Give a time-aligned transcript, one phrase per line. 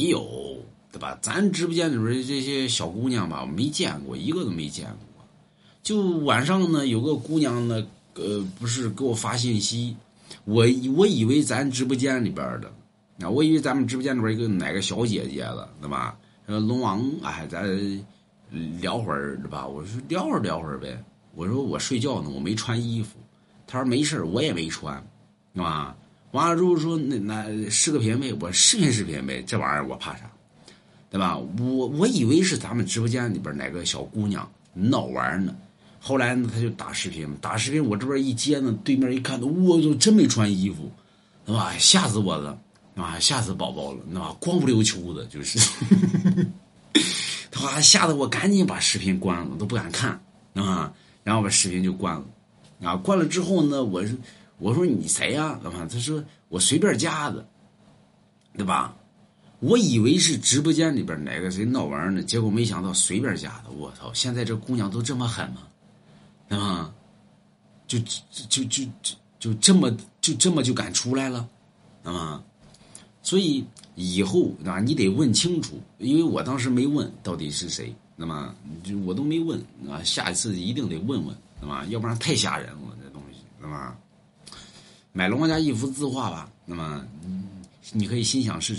[0.00, 0.56] 没有，
[0.90, 1.18] 对吧？
[1.20, 5.24] 咱直播间里边这些小姑娘吧，没见过一个都没见过。
[5.82, 9.94] 就晚上呢，有个姑娘呢，呃，不是给我发信息，
[10.44, 10.64] 我
[10.96, 12.72] 我以为咱直播间里边的，
[13.20, 16.16] 啊，我以为咱们直播间里边一个哪个小姐姐了，对吧？
[16.46, 17.62] 呃，龙王，哎，咱
[18.80, 19.66] 聊会儿，对吧？
[19.66, 20.98] 我说聊会儿聊会儿呗。
[21.34, 23.18] 我说我睡觉呢，我没穿衣服。
[23.66, 25.06] 他说没事我也没穿，
[25.54, 25.94] 对吧？
[26.32, 30.30] 完了之后说那那视个频呗，我视频视频呗，这玩意儿我怕啥，
[31.10, 31.36] 对吧？
[31.36, 35.52] 我我以为是咱们直播间里边哪个小姑娘闹玩呢，
[35.98, 40.88] 后来呢他就打视频，打视频我这边一接呢，对面一看，我操，真没穿衣服，
[41.44, 41.74] 对吧？
[41.78, 42.56] 吓死我了，
[42.94, 43.18] 啊？
[43.18, 44.32] 吓死宝宝了，对吧？
[44.38, 45.58] 光不溜秋的，就是，
[47.50, 50.10] 他吓得我赶紧把视频关了，都不敢看，
[50.54, 50.92] 啊，
[51.24, 52.24] 然后把视频就关了，
[52.88, 54.16] 啊，关了之后呢，我说。
[54.60, 55.58] 我说你谁呀？
[55.62, 57.44] 老板，他说我随便加的，
[58.56, 58.94] 对吧？
[59.60, 63.70] 我以为是直播间里边哪个谁闹玩呢，结果没想到随便加的。
[63.70, 64.12] 我操！
[64.14, 65.62] 现在这姑娘都这么狠吗？
[66.48, 66.92] 对吧？
[67.86, 68.84] 就就就就
[69.38, 71.48] 就这么就这么就敢出来了，
[72.02, 72.42] 对吗？
[73.22, 73.64] 所以
[73.96, 80.02] 以后啊，你得问清楚，因为我当时没问到底是谁，那么就我都没问啊。
[80.02, 81.84] 下一次一定得问问，对吧？
[81.90, 83.98] 要不然太吓人了，这东西，对吧？
[85.12, 87.04] 买龙王家一幅字画吧，那么
[87.92, 88.78] 你可以心想事成。